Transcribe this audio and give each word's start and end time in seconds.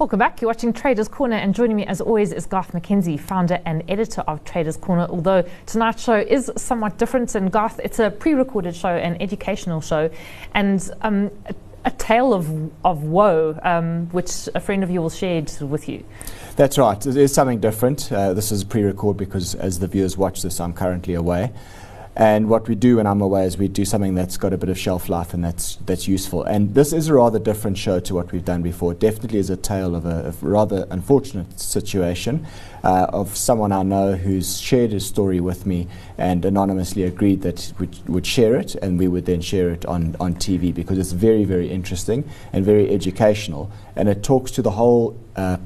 Welcome 0.00 0.18
back. 0.18 0.40
You're 0.40 0.48
watching 0.48 0.72
Traders 0.72 1.08
Corner, 1.08 1.36
and 1.36 1.54
joining 1.54 1.76
me 1.76 1.84
as 1.84 2.00
always 2.00 2.32
is 2.32 2.46
Garth 2.46 2.72
McKenzie, 2.72 3.20
founder 3.20 3.60
and 3.66 3.84
editor 3.86 4.22
of 4.22 4.42
Traders 4.44 4.78
Corner. 4.78 5.06
Although 5.10 5.44
tonight's 5.66 6.02
show 6.02 6.16
is 6.16 6.50
somewhat 6.56 6.96
different, 6.96 7.34
and 7.34 7.52
Garth, 7.52 7.78
it's 7.84 7.98
a 7.98 8.10
pre 8.10 8.32
recorded 8.32 8.74
show, 8.74 8.88
an 8.88 9.20
educational 9.20 9.82
show, 9.82 10.08
and 10.54 10.90
um, 11.02 11.30
a, 11.44 11.54
a, 11.84 11.90
tale 11.90 12.32
of, 12.32 12.48
of 12.82 13.02
woe, 13.02 13.60
um, 13.62 14.06
which 14.06 14.48
a 14.54 14.60
friend 14.60 14.82
of 14.82 14.90
yours 14.90 15.18
shared 15.18 15.52
with 15.60 15.86
you. 15.86 16.02
That's 16.56 16.78
right. 16.78 17.04
It 17.06 17.18
is 17.18 17.34
something 17.34 17.60
different. 17.60 18.10
Uh, 18.10 18.32
this 18.32 18.52
is 18.52 18.64
pre 18.64 18.82
record 18.84 19.18
because 19.18 19.54
as 19.54 19.80
the 19.80 19.86
viewers 19.86 20.16
watch 20.16 20.40
this, 20.40 20.60
I'm 20.60 20.72
currently 20.72 21.12
away. 21.12 21.52
And 22.16 22.48
what 22.48 22.68
we 22.68 22.74
do 22.74 22.96
when 22.96 23.06
I'm 23.06 23.20
away 23.20 23.44
is 23.44 23.56
we 23.56 23.68
do 23.68 23.84
something 23.84 24.14
that's 24.14 24.36
got 24.36 24.52
a 24.52 24.58
bit 24.58 24.68
of 24.68 24.78
shelf 24.78 25.08
life 25.08 25.32
and 25.32 25.44
that's 25.44 25.76
that's 25.86 26.08
useful. 26.08 26.42
And 26.42 26.74
this 26.74 26.92
is 26.92 27.08
a 27.08 27.14
rather 27.14 27.38
different 27.38 27.78
show 27.78 28.00
to 28.00 28.14
what 28.14 28.32
we've 28.32 28.44
done 28.44 28.62
before. 28.62 28.92
It 28.92 28.98
definitely 28.98 29.38
is 29.38 29.48
a 29.48 29.56
tale 29.56 29.94
of 29.94 30.04
a, 30.04 30.26
of 30.26 30.42
rather 30.42 30.86
unfortunate 30.90 31.60
situation 31.60 32.46
uh, 32.82 33.06
of 33.10 33.36
someone 33.36 33.72
I 33.72 33.82
know 33.84 34.16
who's 34.16 34.60
shared 34.60 34.90
his 34.90 35.06
story 35.06 35.40
with 35.40 35.66
me 35.66 35.86
and 36.18 36.44
anonymously 36.44 37.04
agreed 37.04 37.42
that 37.42 37.72
we 37.78 37.88
would 38.08 38.26
share 38.26 38.56
it 38.56 38.74
and 38.76 38.98
we 38.98 39.06
would 39.06 39.26
then 39.26 39.40
share 39.40 39.70
it 39.70 39.86
on, 39.86 40.16
on 40.18 40.34
TV 40.34 40.74
because 40.74 40.98
it's 40.98 41.12
very, 41.12 41.44
very 41.44 41.70
interesting 41.70 42.28
and 42.52 42.64
very 42.64 42.90
educational. 42.90 43.70
And 43.96 44.08
it 44.08 44.22
talks 44.22 44.50
to 44.52 44.62
the 44.62 44.72
whole 44.72 45.16
uh, 45.36 45.58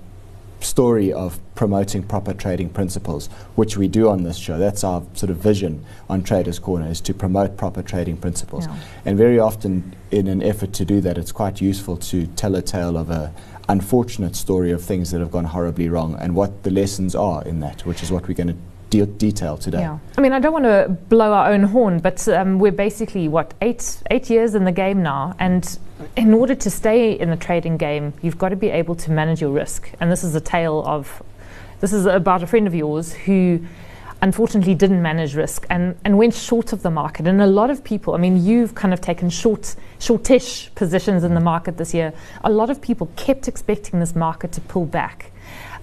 story 0.65 1.13
of 1.13 1.39
promoting 1.55 2.03
proper 2.03 2.35
trading 2.35 2.69
principles, 2.69 3.29
which 3.55 3.77
we 3.77 3.89
do 3.89 4.09
on 4.09 4.23
this 4.23 4.37
show. 4.37 4.59
That's 4.59 4.83
our 4.83 5.03
sort 5.15 5.31
of 5.31 5.37
vision 5.37 5.85
on 6.09 6.23
Traders 6.23 6.59
Corner 6.59 6.89
is 6.89 7.01
to 7.03 7.15
promote 7.15 7.57
proper 7.57 7.83
trading 7.83 8.17
principles. 8.17 8.67
Yeah. 8.67 8.77
And 9.05 9.19
very 9.19 9.39
often, 9.39 9.95
in 10.11 10.27
an 10.27 10.43
effort 10.43 10.73
to 10.75 10.85
do 10.85 11.01
that, 11.03 11.19
it's 11.19 11.33
quite 11.33 11.61
useful 11.61 11.97
to 11.99 12.27
tell 12.29 12.55
a 12.55 12.63
tale 12.63 12.97
of 12.97 13.11
a 13.11 13.33
unfortunate 13.69 14.37
story 14.37 14.73
of 14.73 14.83
things 14.83 15.11
that 15.11 15.21
have 15.21 15.31
gone 15.31 15.45
horribly 15.45 15.89
wrong 15.89 16.17
and 16.21 16.35
what 16.35 16.65
the 16.65 16.71
lessons 16.71 17.15
are 17.15 17.43
in 17.45 17.61
that, 17.61 17.87
which 17.87 18.03
is 18.03 18.11
what 18.11 18.29
we're 18.29 18.35
going 18.35 18.49
to 18.49 18.57
de- 18.91 19.07
detail 19.07 19.57
today. 19.57 19.81
Yeah. 19.81 19.99
I 20.19 20.21
mean, 20.21 20.33
I 20.33 20.39
don't 20.39 20.53
want 20.53 20.65
to 20.65 20.97
blow 21.09 21.33
our 21.33 21.51
own 21.51 21.63
horn, 21.63 21.99
but 21.99 22.27
um, 22.29 22.59
we're 22.59 22.73
basically, 22.73 23.29
what, 23.29 23.55
eight, 23.63 24.03
eight 24.11 24.29
years 24.31 24.55
in 24.55 24.65
the 24.65 24.73
game 24.73 25.03
now. 25.03 25.35
And 25.39 25.79
in 26.17 26.35
order 26.35 26.55
to 26.55 26.71
stay 26.71 27.13
in 27.13 27.31
the 27.31 27.37
trading 27.37 27.77
game, 27.77 28.13
you've 28.23 28.39
got 28.39 28.51
to 28.51 28.57
be 28.57 28.71
able 28.71 28.95
to 28.97 29.11
manage 29.11 29.41
your 29.41 29.51
risk. 29.51 29.91
And 30.01 30.11
this 30.11 30.25
is 30.25 30.35
a 30.35 30.41
tale 30.41 30.83
of, 30.87 31.23
this 31.81 31.93
is 31.93 32.07
about 32.07 32.43
a 32.43 32.47
friend 32.47 32.67
of 32.67 32.75
yours 32.75 33.13
who 33.13 33.61
unfortunately 34.23 34.75
didn't 34.75 35.03
manage 35.03 35.35
risk 35.35 35.67
and, 35.69 35.97
and 36.05 36.17
went 36.17 36.35
short 36.35 36.73
of 36.73 36.83
the 36.83 36.91
market. 36.91 37.27
And 37.27 37.43
a 37.43 37.47
lot 37.47 37.71
of 37.71 37.85
people, 37.85 38.15
I 38.15 38.19
mean, 38.19 38.43
you've 38.43 38.75
kind 38.75 38.95
of 38.95 39.01
taken 39.01 39.29
short, 39.29 39.77
shortish 39.99 40.75
positions 40.75 41.25
in 41.25 41.35
the 41.35 41.41
market 41.41 41.77
this 41.77 41.93
year. 41.93 42.13
A 42.43 42.51
lot 42.51 42.71
of 42.71 42.81
people 42.81 43.11
kept 43.17 43.49
expecting 43.49 44.01
this 44.01 44.15
market 44.15 44.51
to 44.53 44.61
pull 44.63 44.87
back. 44.87 45.31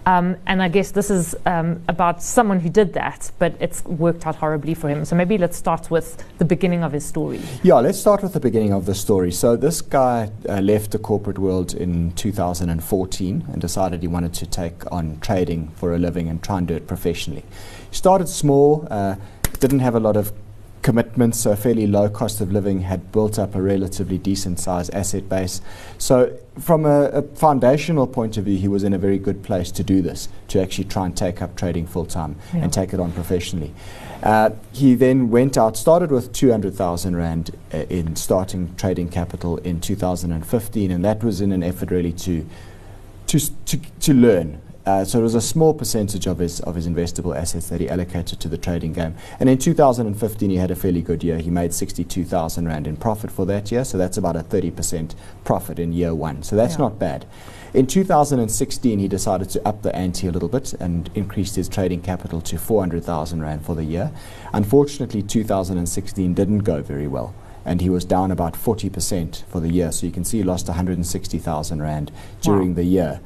Um, 0.06 0.38
and 0.48 0.62
I 0.62 0.68
guess 0.68 0.92
this 0.92 1.10
is 1.10 1.36
um, 1.46 1.82
about 1.88 2.24
someone 2.24 2.60
who 2.60 2.70
did 2.70 2.94
that, 2.94 3.32
but 3.40 3.54
it's 3.60 3.84
worked 3.86 4.26
out 4.26 4.36
horribly 4.36 4.74
for 4.74 4.90
him. 4.90 5.06
So 5.06 5.16
maybe 5.16 5.38
let's 5.38 5.58
start 5.58 5.92
with 5.92 6.24
the 6.38 6.46
beginning 6.46 6.84
of 6.84 6.92
his 6.92 7.06
story. 7.06 7.40
Yeah, 7.64 7.76
let's 7.76 8.00
start 8.00 8.24
with 8.24 8.34
the 8.34 8.40
beginning 8.40 8.74
of 8.74 8.86
the 8.86 8.96
story. 8.96 9.32
So 9.32 9.56
this 9.56 9.82
guy 9.82 10.32
uh, 10.50 10.62
left 10.62 10.92
the 10.92 11.00
corporate 11.00 11.38
world 11.38 11.74
in 11.74 12.12
2014 12.14 13.46
and 13.52 13.62
decided 13.62 14.02
he 14.02 14.08
wanted 14.08 14.34
to 14.34 14.46
take 14.46 14.92
on 14.92 15.20
trading 15.20 15.70
for 15.76 15.94
a 15.94 16.00
living 16.00 16.28
and 16.28 16.42
try 16.42 16.58
and 16.58 16.68
do 16.68 16.74
it 16.74 16.88
professionally. 16.88 17.44
He 17.90 17.96
started 17.96 18.28
small, 18.28 18.88
uh, 18.90 19.16
didn't 19.60 19.80
have 19.80 19.96
a 19.96 20.00
lot 20.00 20.18
of 20.18 20.34
commitments, 20.82 21.40
so 21.40 21.52
a 21.52 21.56
fairly 21.56 21.88
low 21.88 22.10
cost 22.10 22.42
of 22.42 22.52
living, 22.52 22.82
had 22.82 23.12
built 23.12 23.38
up 23.38 23.56
a 23.56 23.62
relatively 23.62 24.18
decent 24.18 24.60
sized 24.60 24.94
asset 24.94 25.30
base. 25.30 25.62
So, 25.98 26.38
from 26.60 26.86
a, 26.86 27.06
a, 27.10 27.22
foundational 27.22 28.08
point 28.08 28.38
of 28.38 28.46
view, 28.46 28.58
he 28.58 28.68
was 28.68 28.84
in 28.84 28.94
a 28.94 28.98
very 28.98 29.18
good 29.18 29.44
place 29.44 29.72
to 29.72 29.84
do 29.84 30.02
this, 30.02 30.28
to 30.50 30.62
actually 30.62 30.86
try 30.86 31.06
and 31.06 31.16
take 31.16 31.42
up 31.42 31.56
trading 31.56 31.88
full 31.88 32.06
time 32.06 32.36
yeah. 32.54 32.64
and 32.64 32.74
take 32.74 32.94
it 32.94 33.00
on 33.00 33.12
professionally. 33.12 33.74
Uh, 34.24 34.52
he 34.72 34.94
then 34.94 35.30
went 35.30 35.58
out, 35.58 35.76
started 35.76 36.12
with 36.12 36.32
200,000 36.34 37.16
Rand 37.16 37.52
uh, 37.74 37.78
in 37.90 38.16
starting 38.16 38.76
trading 38.76 39.10
capital 39.10 39.58
in 39.58 39.80
2015, 39.82 40.92
and 40.92 41.06
that 41.06 41.24
was 41.24 41.42
in 41.42 41.52
an 41.52 41.64
effort 41.64 41.90
really 41.90 42.14
to, 42.14 42.46
to, 43.28 43.40
to, 43.66 43.78
to 44.00 44.14
learn 44.14 44.62
uh, 44.92 45.06
so 45.06 45.20
it 45.20 45.24
was 45.24 45.36
a 45.36 45.42
small 45.42 45.74
percentage 45.74 46.28
of 46.28 46.40
his 46.40 46.60
of 46.62 46.76
his 46.76 46.88
investable 46.88 47.36
assets 47.36 47.70
that 47.70 47.80
he 47.80 47.90
allocated 47.90 48.40
to 48.40 48.50
the 48.50 48.58
trading 48.58 48.92
game. 48.94 49.16
And 49.40 49.48
in 49.48 49.58
2015, 49.58 50.50
he 50.50 50.58
had 50.58 50.70
a 50.70 50.76
fairly 50.76 51.02
good 51.02 51.24
year. 51.24 51.38
He 51.38 51.50
made 51.50 51.74
62,000 51.74 52.68
rand 52.68 52.88
in 52.88 52.98
profit 52.98 53.32
for 53.32 53.46
that 53.46 53.72
year. 53.72 53.86
So 53.86 53.98
that's 53.98 54.18
about 54.18 54.36
a 54.36 54.40
30% 54.40 55.16
profit 55.44 55.80
in 55.80 55.94
year 55.94 56.14
one. 56.14 56.44
So 56.44 56.56
that's 56.56 56.74
yeah. 56.74 56.80
not 56.86 57.00
bad. 57.00 57.26
In 57.74 57.88
2016, 57.88 59.00
he 59.00 59.08
decided 59.08 59.50
to 59.52 59.66
up 59.66 59.82
the 59.82 59.96
ante 59.96 60.28
a 60.28 60.32
little 60.32 60.50
bit 60.50 60.74
and 60.74 61.10
increased 61.16 61.56
his 61.56 61.70
trading 61.70 62.02
capital 62.02 62.42
to 62.42 62.58
400,000 62.58 63.42
rand 63.42 63.66
for 63.66 63.76
the 63.76 63.86
year. 63.86 64.12
Unfortunately, 64.54 65.22
2016 65.22 66.34
didn't 66.34 66.60
go 66.60 66.82
very 66.82 67.08
well 67.08 67.34
and 67.64 67.82
he 67.82 67.90
was 67.90 68.06
down 68.06 68.32
about 68.32 68.54
40% 68.54 69.44
for 69.46 69.60
the 69.60 69.70
year. 69.70 69.92
So 69.92 70.06
you 70.06 70.12
can 70.12 70.24
see 70.24 70.38
he 70.38 70.44
lost 70.44 70.68
160,000 70.68 71.82
Rand 71.82 72.12
during 72.42 72.70
wow. 72.70 72.76
the 72.76 72.84
year. 72.84 73.22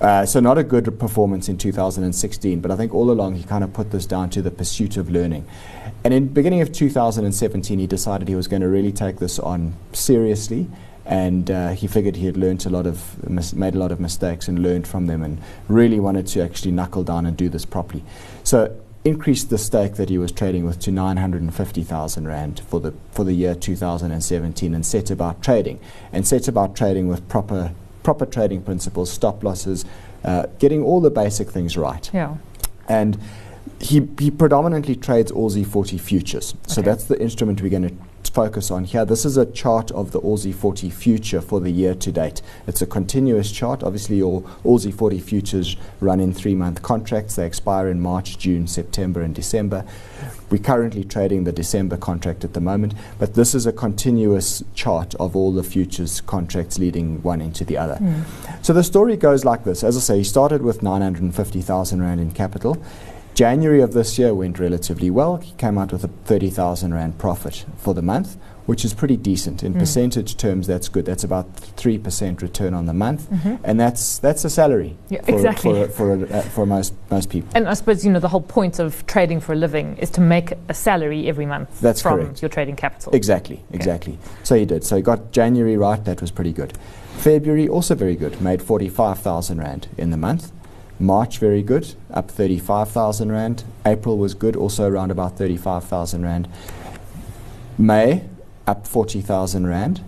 Uh, 0.00 0.24
so 0.24 0.38
not 0.38 0.58
a 0.58 0.62
good 0.62 0.98
performance 0.98 1.48
in 1.48 1.58
2016, 1.58 2.60
but 2.60 2.70
I 2.70 2.76
think 2.76 2.94
all 2.94 3.10
along 3.10 3.34
he 3.34 3.42
kind 3.42 3.64
of 3.64 3.72
put 3.72 3.90
this 3.90 4.06
down 4.06 4.30
to 4.30 4.42
the 4.42 4.50
pursuit 4.50 4.96
of 4.96 5.10
learning. 5.10 5.46
And 6.04 6.14
in 6.14 6.28
beginning 6.28 6.60
of 6.60 6.72
2017, 6.72 7.78
he 7.78 7.86
decided 7.86 8.28
he 8.28 8.36
was 8.36 8.46
going 8.46 8.62
to 8.62 8.68
really 8.68 8.92
take 8.92 9.18
this 9.18 9.38
on 9.38 9.74
seriously, 9.92 10.68
and 11.04 11.50
uh, 11.50 11.70
he 11.70 11.88
figured 11.88 12.16
he 12.16 12.26
had 12.26 12.36
learned 12.36 12.64
a 12.66 12.70
lot 12.70 12.86
of, 12.86 13.28
mis- 13.28 13.54
made 13.54 13.74
a 13.74 13.78
lot 13.78 13.90
of 13.90 13.98
mistakes 13.98 14.46
and 14.46 14.60
learned 14.60 14.86
from 14.86 15.06
them, 15.06 15.22
and 15.22 15.40
really 15.66 15.98
wanted 15.98 16.28
to 16.28 16.42
actually 16.42 16.70
knuckle 16.70 17.02
down 17.02 17.26
and 17.26 17.36
do 17.36 17.48
this 17.48 17.64
properly. 17.64 18.04
So 18.44 18.78
increased 19.04 19.50
the 19.50 19.58
stake 19.58 19.94
that 19.94 20.10
he 20.10 20.18
was 20.18 20.30
trading 20.30 20.64
with 20.64 20.78
to 20.80 20.92
950,000 20.92 22.28
rand 22.28 22.60
for 22.60 22.78
the 22.78 22.92
for 23.10 23.24
the 23.24 23.32
year 23.32 23.54
2017, 23.54 24.74
and 24.74 24.86
set 24.86 25.10
about 25.10 25.42
trading, 25.42 25.80
and 26.12 26.26
set 26.26 26.46
about 26.46 26.76
trading 26.76 27.08
with 27.08 27.28
proper 27.28 27.72
proper 28.08 28.24
trading 28.24 28.62
principles, 28.62 29.12
stop 29.12 29.44
losses, 29.44 29.84
uh, 30.24 30.46
getting 30.58 30.82
all 30.82 30.98
the 30.98 31.10
basic 31.10 31.50
things 31.50 31.76
right. 31.76 32.10
Yeah. 32.14 32.38
And 32.88 33.18
he, 33.80 34.08
he 34.18 34.30
predominantly 34.30 34.96
trades 34.96 35.30
ALSI 35.30 35.66
40 35.66 35.98
futures. 35.98 36.54
So 36.66 36.80
okay. 36.80 36.90
that's 36.90 37.04
the 37.04 37.20
instrument 37.20 37.60
we're 37.60 37.68
going 37.68 37.86
to 37.86 37.94
focus 38.24 38.70
on 38.70 38.84
here. 38.84 39.04
This 39.04 39.24
is 39.24 39.36
a 39.36 39.46
chart 39.46 39.90
of 39.92 40.12
the 40.12 40.20
ALSI 40.20 40.54
40 40.54 40.90
future 40.90 41.40
for 41.40 41.60
the 41.60 41.70
year 41.70 41.94
to 41.94 42.12
date. 42.12 42.42
It's 42.66 42.82
a 42.82 42.86
continuous 42.86 43.50
chart. 43.50 43.82
Obviously, 43.82 44.16
your 44.16 44.42
ALSI 44.64 44.92
40 44.92 45.20
futures 45.20 45.76
run 46.00 46.20
in 46.20 46.32
three 46.32 46.54
month 46.54 46.82
contracts. 46.82 47.36
They 47.36 47.46
expire 47.46 47.88
in 47.88 48.00
March, 48.00 48.38
June, 48.38 48.66
September, 48.66 49.22
and 49.22 49.34
December. 49.34 49.84
We're 50.50 50.58
currently 50.58 51.04
trading 51.04 51.44
the 51.44 51.52
December 51.52 51.96
contract 51.96 52.42
at 52.42 52.54
the 52.54 52.60
moment, 52.60 52.94
but 53.18 53.34
this 53.34 53.54
is 53.54 53.66
a 53.66 53.72
continuous 53.72 54.62
chart 54.74 55.14
of 55.16 55.36
all 55.36 55.52
the 55.52 55.62
futures 55.62 56.20
contracts 56.22 56.78
leading 56.78 57.22
one 57.22 57.40
into 57.40 57.64
the 57.64 57.76
other. 57.76 57.96
Mm. 57.96 58.24
So 58.64 58.72
the 58.72 58.82
story 58.82 59.16
goes 59.16 59.44
like 59.44 59.64
this. 59.64 59.84
As 59.84 59.96
I 59.96 60.00
say, 60.00 60.18
he 60.18 60.24
started 60.24 60.62
with 60.62 60.82
950,000 60.82 62.00
Rand 62.00 62.20
in 62.20 62.30
capital. 62.30 62.82
January 63.38 63.80
of 63.80 63.92
this 63.92 64.18
year 64.18 64.34
went 64.34 64.58
relatively 64.58 65.10
well. 65.10 65.36
He 65.36 65.52
came 65.52 65.78
out 65.78 65.92
with 65.92 66.02
a 66.02 66.08
30,000 66.08 66.92
Rand 66.92 67.18
profit 67.18 67.66
for 67.76 67.94
the 67.94 68.02
month, 68.02 68.36
which 68.66 68.84
is 68.84 68.92
pretty 68.92 69.16
decent. 69.16 69.62
In 69.62 69.74
mm. 69.74 69.78
percentage 69.78 70.36
terms, 70.36 70.66
that's 70.66 70.88
good. 70.88 71.04
That's 71.04 71.22
about 71.22 71.54
3% 71.54 72.42
return 72.42 72.74
on 72.74 72.86
the 72.86 72.92
month. 72.92 73.30
Mm-hmm. 73.30 73.54
And 73.62 73.78
that's 73.78 74.18
that's 74.18 74.44
a 74.44 74.50
salary 74.50 74.96
yeah, 75.08 75.22
for, 75.22 75.34
exactly. 75.36 75.86
for, 75.86 76.16
for, 76.26 76.34
uh, 76.34 76.42
for 76.42 76.66
most, 76.66 76.94
most 77.12 77.30
people. 77.30 77.48
And 77.54 77.68
I 77.68 77.74
suppose, 77.74 78.04
you 78.04 78.10
know, 78.10 78.18
the 78.18 78.26
whole 78.26 78.40
point 78.40 78.80
of 78.80 79.06
trading 79.06 79.38
for 79.38 79.52
a 79.52 79.56
living 79.56 79.96
is 79.98 80.10
to 80.10 80.20
make 80.20 80.54
a 80.68 80.74
salary 80.74 81.28
every 81.28 81.46
month 81.46 81.80
that's 81.80 82.02
from 82.02 82.18
correct. 82.18 82.42
your 82.42 82.48
trading 82.48 82.74
capital. 82.74 83.14
Exactly, 83.14 83.62
exactly. 83.70 84.14
Okay. 84.14 84.22
So 84.42 84.56
he 84.56 84.64
did. 84.64 84.82
So 84.82 84.96
he 84.96 85.02
got 85.02 85.30
January 85.30 85.76
right. 85.76 86.04
That 86.04 86.20
was 86.20 86.32
pretty 86.32 86.52
good. 86.52 86.76
February, 87.18 87.68
also 87.68 87.94
very 87.94 88.16
good. 88.16 88.40
Made 88.40 88.62
45,000 88.62 89.58
Rand 89.58 89.86
in 89.96 90.10
the 90.10 90.16
month. 90.16 90.50
March, 91.00 91.38
very 91.38 91.62
good, 91.62 91.94
up 92.12 92.30
35,000 92.30 93.30
Rand. 93.30 93.64
April 93.86 94.18
was 94.18 94.34
good, 94.34 94.56
also 94.56 94.88
around 94.88 95.10
about 95.10 95.38
35,000 95.38 96.24
Rand. 96.24 96.48
May, 97.78 98.24
up 98.66 98.86
40,000 98.86 99.66
Rand. 99.66 100.02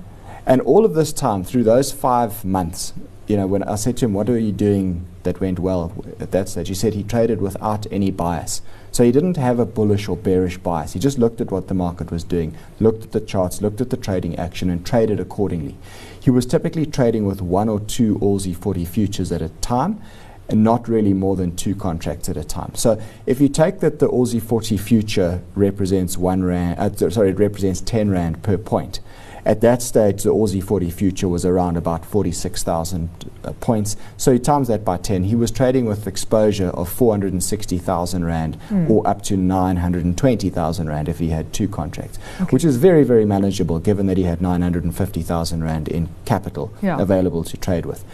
And 0.46 0.60
all 0.62 0.84
of 0.84 0.94
this 0.94 1.12
time, 1.12 1.44
through 1.44 1.62
those 1.62 1.92
five 1.92 2.44
months, 2.44 2.92
you 3.28 3.36
know, 3.36 3.46
when 3.46 3.62
I 3.62 3.76
said 3.76 3.96
to 3.98 4.06
him, 4.06 4.14
What 4.14 4.28
are 4.28 4.38
you 4.38 4.50
doing 4.50 5.06
that 5.22 5.40
went 5.40 5.60
well 5.60 6.04
at 6.18 6.32
that 6.32 6.48
stage? 6.48 6.66
He 6.66 6.74
said 6.74 6.94
he 6.94 7.04
traded 7.04 7.40
without 7.40 7.86
any 7.92 8.10
bias. 8.10 8.60
So 8.90 9.04
he 9.04 9.12
didn't 9.12 9.36
have 9.36 9.60
a 9.60 9.64
bullish 9.64 10.08
or 10.08 10.16
bearish 10.16 10.58
bias. 10.58 10.94
He 10.94 10.98
just 10.98 11.18
looked 11.18 11.40
at 11.40 11.52
what 11.52 11.68
the 11.68 11.74
market 11.74 12.10
was 12.10 12.24
doing, 12.24 12.56
looked 12.80 13.04
at 13.04 13.12
the 13.12 13.20
charts, 13.20 13.62
looked 13.62 13.80
at 13.80 13.90
the 13.90 13.96
trading 13.96 14.36
action, 14.36 14.68
and 14.68 14.84
traded 14.84 15.20
accordingly. 15.20 15.76
He 16.18 16.30
was 16.30 16.44
typically 16.44 16.86
trading 16.86 17.24
with 17.24 17.40
one 17.40 17.68
or 17.68 17.78
two 17.78 18.18
ALSI 18.18 18.56
40 18.56 18.84
futures 18.84 19.30
at 19.30 19.42
a 19.42 19.50
time 19.60 20.02
and 20.50 20.64
not 20.64 20.88
really 20.88 21.14
more 21.14 21.36
than 21.36 21.54
two 21.56 21.74
contracts 21.74 22.28
at 22.28 22.36
a 22.36 22.44
time. 22.44 22.74
So 22.74 23.00
if 23.24 23.40
you 23.40 23.48
take 23.48 23.80
that 23.80 24.00
the 24.00 24.08
ALSI 24.08 24.42
40 24.42 24.76
future 24.76 25.40
represents 25.54 26.18
one 26.18 26.42
rand, 26.42 26.78
uh, 26.78 27.10
sorry, 27.10 27.30
it 27.30 27.38
represents 27.38 27.80
10 27.80 28.10
rand 28.10 28.42
per 28.42 28.58
point, 28.58 29.00
At 29.46 29.62
that 29.62 29.80
stage, 29.80 30.22
the 30.24 30.30
ALSI 30.34 30.60
40 30.62 30.90
future 30.90 31.26
was 31.26 31.46
around 31.46 31.78
about 31.78 32.04
46,000 32.04 33.08
uh, 33.42 33.52
points. 33.52 33.96
So 34.18 34.32
he 34.34 34.38
times 34.38 34.68
that 34.68 34.84
by 34.84 34.98
10. 34.98 35.24
He 35.24 35.34
was 35.34 35.50
trading 35.50 35.86
with 35.86 36.06
exposure 36.06 36.68
of 36.68 36.90
460,000 36.90 38.24
Rand 38.26 38.58
Mm. 38.68 38.90
or 38.90 39.06
up 39.08 39.22
to 39.22 39.36
920,000 39.38 40.88
Rand 40.88 41.08
if 41.08 41.18
he 41.20 41.30
had 41.30 41.54
two 41.54 41.68
contracts, 41.68 42.18
Okay. 42.42 42.50
which 42.50 42.64
is 42.64 42.76
very, 42.76 43.02
very 43.02 43.24
manageable 43.24 43.78
given 43.78 44.06
that 44.08 44.18
he 44.18 44.24
had 44.24 44.42
950,000 44.42 45.64
Rand 45.64 45.88
in 45.88 46.08
capital 46.26 46.70
Yeah. 46.82 47.00
available 47.00 47.42
to 47.44 47.56
trade 47.56 47.86
with. 47.86 48.04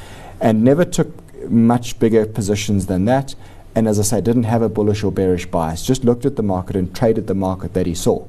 And 0.41 0.63
never 0.63 0.85
took 0.85 1.11
much 1.51 1.99
bigger 1.99 2.27
positions 2.27 2.87
than 2.87 3.05
that. 3.07 3.35
And 3.75 3.87
as 3.87 3.99
I 3.99 4.03
say, 4.03 4.21
didn't 4.21 4.45
have 4.45 4.63
a 4.63 4.69
bullish 4.69 5.05
or 5.05 5.13
bearish 5.13 5.47
bias, 5.47 5.85
just 5.85 6.05
looked 6.05 6.25
at 6.25 6.37
the 6.37 6.43
market 6.43 6.77
and 6.77 6.95
traded 6.95 7.27
the 7.27 7.35
market 7.35 7.75
that 7.75 7.87
he 7.87 7.95
saw. 7.95 8.25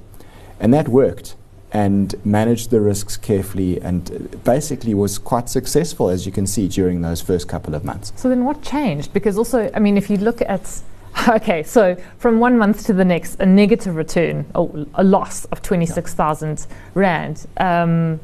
And 0.59 0.73
that 0.73 0.89
worked 0.89 1.35
and 1.71 2.15
managed 2.25 2.69
the 2.69 2.79
risks 2.79 3.17
carefully 3.17 3.79
and 3.81 4.41
basically 4.43 4.93
was 4.93 5.17
quite 5.17 5.49
successful, 5.49 6.09
as 6.09 6.25
you 6.25 6.31
can 6.31 6.47
see, 6.47 6.67
during 6.67 7.01
those 7.01 7.21
first 7.21 7.47
couple 7.47 7.75
of 7.75 7.83
months. 7.83 8.13
So 8.15 8.29
then 8.29 8.45
what 8.45 8.61
changed? 8.61 9.13
Because 9.13 9.37
also, 9.37 9.69
I 9.73 9.79
mean, 9.79 9.97
if 9.97 10.09
you 10.09 10.17
look 10.17 10.41
at, 10.41 10.81
okay, 11.29 11.63
so 11.63 11.95
from 12.17 12.39
one 12.39 12.57
month 12.57 12.85
to 12.85 12.93
the 12.93 13.05
next, 13.05 13.39
a 13.39 13.45
negative 13.45 13.95
return, 13.95 14.45
or 14.55 14.85
a 14.95 15.03
loss 15.03 15.45
of 15.45 15.61
26,000 15.61 16.67
Rand. 16.93 17.47
Um, 17.57 18.19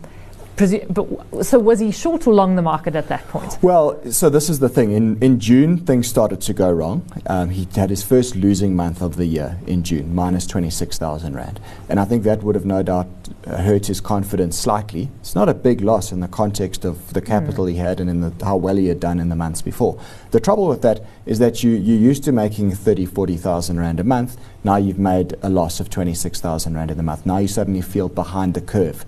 presu- 0.55 0.85
but 0.87 1.09
w- 1.09 1.43
so 1.43 1.59
was 1.59 1.79
he 1.79 1.91
short 1.91 2.27
or 2.27 2.33
long 2.33 2.55
the 2.55 2.61
market 2.61 2.95
at 2.95 3.07
that 3.07 3.27
point? 3.27 3.57
Well, 3.61 3.99
so 4.11 4.29
this 4.29 4.49
is 4.49 4.59
the 4.59 4.69
thing. 4.69 4.91
In, 4.91 5.21
in 5.21 5.39
June, 5.39 5.77
things 5.77 6.07
started 6.07 6.41
to 6.41 6.53
go 6.53 6.71
wrong. 6.71 7.05
Um, 7.27 7.49
he 7.49 7.67
had 7.75 7.89
his 7.89 8.03
first 8.03 8.35
losing 8.35 8.75
month 8.75 9.01
of 9.01 9.15
the 9.15 9.25
year 9.25 9.57
in 9.67 9.83
June, 9.83 10.13
minus 10.13 10.45
26,000 10.47 11.35
Rand. 11.35 11.59
And 11.89 11.99
I 11.99 12.05
think 12.05 12.23
that 12.23 12.43
would 12.43 12.55
have 12.55 12.65
no 12.65 12.83
doubt 12.83 13.07
uh, 13.45 13.57
hurt 13.57 13.87
his 13.87 13.99
confidence 13.99 14.57
slightly. 14.57 15.09
It's 15.19 15.35
not 15.35 15.49
a 15.49 15.53
big 15.53 15.81
loss 15.81 16.11
in 16.11 16.19
the 16.19 16.27
context 16.27 16.85
of 16.85 17.13
the 17.13 17.21
capital 17.21 17.65
he 17.65 17.75
had 17.75 17.99
and 17.99 18.09
in 18.09 18.21
the, 18.21 18.45
how 18.45 18.57
well 18.57 18.75
he 18.75 18.87
had 18.87 18.99
done 18.99 19.19
in 19.19 19.29
the 19.29 19.35
months 19.35 19.61
before. 19.61 19.99
The 20.31 20.39
trouble 20.39 20.67
with 20.67 20.81
that 20.83 21.01
is 21.25 21.39
that 21.39 21.63
you, 21.63 21.71
you're 21.71 21.97
used 21.97 22.23
to 22.25 22.31
making 22.31 22.71
30, 22.71 23.05
40,000 23.05 23.79
Rand 23.79 23.99
a 23.99 24.03
month. 24.03 24.37
Now 24.63 24.77
you've 24.77 24.99
made 24.99 25.35
a 25.41 25.49
loss 25.49 25.79
of 25.79 25.89
26,000 25.89 26.75
Rand 26.75 26.91
in 26.91 26.97
the 26.97 27.03
month. 27.03 27.25
Now 27.25 27.39
you 27.39 27.47
suddenly 27.47 27.81
feel 27.81 28.09
behind 28.09 28.53
the 28.53 28.61
curve 28.61 29.05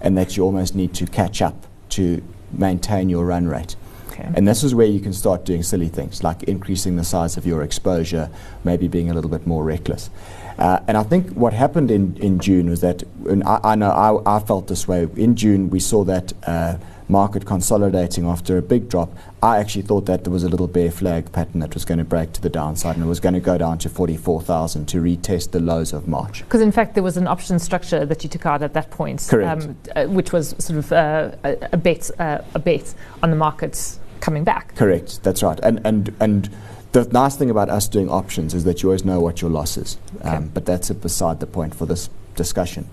and 0.00 0.16
that 0.16 0.36
you 0.36 0.44
almost 0.44 0.74
need 0.74 0.94
to 0.94 1.06
catch 1.06 1.42
up 1.42 1.66
to 1.90 2.22
maintain 2.52 3.08
your 3.08 3.24
run 3.24 3.46
rate. 3.46 3.76
Okay. 4.10 4.28
And 4.34 4.48
this 4.48 4.64
is 4.64 4.74
where 4.74 4.86
you 4.86 5.00
can 5.00 5.12
start 5.12 5.44
doing 5.44 5.62
silly 5.62 5.88
things 5.88 6.22
like 6.22 6.42
increasing 6.44 6.96
the 6.96 7.04
size 7.04 7.36
of 7.36 7.46
your 7.46 7.62
exposure, 7.62 8.30
maybe 8.64 8.88
being 8.88 9.10
a 9.10 9.14
little 9.14 9.30
bit 9.30 9.46
more 9.46 9.64
reckless. 9.64 10.10
Uh, 10.58 10.80
and 10.88 10.96
I 10.96 11.04
think 11.04 11.30
what 11.34 11.52
happened 11.52 11.90
in, 11.90 12.16
in 12.16 12.40
June 12.40 12.68
was 12.68 12.80
that, 12.80 13.04
and 13.28 13.44
I, 13.44 13.60
I 13.62 13.74
know 13.76 13.90
I, 13.90 14.36
I 14.36 14.40
felt 14.40 14.66
this 14.66 14.88
way. 14.88 15.06
In 15.14 15.36
June, 15.36 15.70
we 15.70 15.78
saw 15.78 16.02
that 16.04 16.32
uh, 16.46 16.78
market 17.08 17.46
consolidating 17.46 18.26
after 18.26 18.58
a 18.58 18.62
big 18.62 18.88
drop. 18.88 19.16
I 19.42 19.58
actually 19.58 19.82
thought 19.82 20.06
that 20.06 20.24
there 20.24 20.32
was 20.32 20.44
a 20.44 20.48
little 20.48 20.68
bear 20.68 20.90
flag 20.90 21.32
pattern 21.32 21.60
that 21.60 21.74
was 21.74 21.84
going 21.84 21.98
to 21.98 22.04
break 22.04 22.32
to 22.34 22.42
the 22.42 22.50
downside 22.50 22.96
and 22.96 23.04
it 23.04 23.08
was 23.08 23.20
going 23.20 23.34
to 23.34 23.40
go 23.40 23.56
down 23.56 23.78
to 23.78 23.88
44,000 23.88 24.86
to 24.86 24.98
retest 24.98 25.52
the 25.52 25.60
lows 25.60 25.92
of 25.92 26.08
March. 26.08 26.40
Because 26.40 26.60
in 26.60 26.72
fact, 26.72 26.94
there 26.94 27.02
was 27.02 27.16
an 27.16 27.26
option 27.26 27.58
structure 27.58 28.04
that 28.04 28.22
you 28.24 28.30
took 28.30 28.46
out 28.46 28.62
at 28.62 28.74
that 28.74 28.90
point, 28.90 29.26
Correct. 29.28 29.68
uh, 29.94 30.06
which 30.06 30.32
was 30.32 30.54
sort 30.58 30.78
of 30.78 30.92
uh, 30.92 31.32
a, 31.44 31.68
a 31.72 31.76
bet, 31.76 32.10
uh, 32.18 32.38
a 32.54 32.58
bet 32.58 32.94
on 33.22 33.30
the 33.30 33.36
markets 33.36 34.00
coming 34.20 34.44
back. 34.44 34.74
Correct. 34.74 35.22
That's 35.22 35.42
right. 35.42 35.58
And 35.62 35.80
and 35.84 36.14
and 36.20 36.50
the 36.92 37.04
nice 37.04 37.36
thing 37.36 37.50
about 37.50 37.68
us 37.68 37.88
doing 37.88 38.08
options 38.08 38.54
is 38.54 38.64
that 38.64 38.82
you 38.82 38.88
always 38.88 39.04
know 39.04 39.20
what 39.20 39.40
your 39.40 39.50
loss 39.50 39.76
is. 39.76 39.98
Okay. 40.20 40.28
Um, 40.28 40.48
but 40.48 40.66
that's 40.66 40.90
beside 40.90 41.40
the 41.40 41.46
point 41.46 41.74
for 41.74 41.86
this 41.86 42.10
discussion. 42.34 42.88